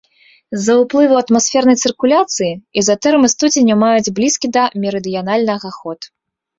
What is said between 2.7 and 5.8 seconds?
ізатэрмы студзеня маюць блізкі да мерыдыянальнага